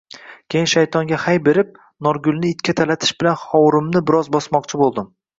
[0.53, 1.75] Keyin shaytonga hay berib,
[2.07, 5.13] Norgulni itga talatish bilan hovurimni biroz bosmoqchi bo’ldim.